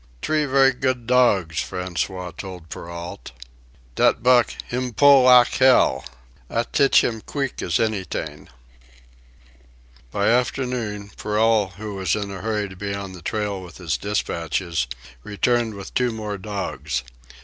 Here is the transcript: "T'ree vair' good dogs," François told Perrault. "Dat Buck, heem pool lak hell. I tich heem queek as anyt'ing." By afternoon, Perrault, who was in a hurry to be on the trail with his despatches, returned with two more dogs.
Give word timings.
"T'ree 0.19 0.45
vair' 0.47 0.71
good 0.71 1.05
dogs," 1.05 1.57
François 1.57 2.35
told 2.35 2.69
Perrault. 2.69 3.33
"Dat 3.93 4.23
Buck, 4.23 4.51
heem 4.71 4.93
pool 4.93 5.25
lak 5.25 5.49
hell. 5.49 6.03
I 6.49 6.63
tich 6.63 6.97
heem 7.01 7.21
queek 7.21 7.61
as 7.61 7.75
anyt'ing." 7.79 8.49
By 10.09 10.27
afternoon, 10.29 11.11
Perrault, 11.15 11.73
who 11.73 11.93
was 11.93 12.15
in 12.15 12.31
a 12.31 12.41
hurry 12.41 12.67
to 12.67 12.75
be 12.75 12.95
on 12.95 13.11
the 13.13 13.21
trail 13.21 13.61
with 13.61 13.77
his 13.77 13.95
despatches, 13.95 14.87
returned 15.23 15.75
with 15.75 15.93
two 15.93 16.09
more 16.11 16.39
dogs. 16.39 17.03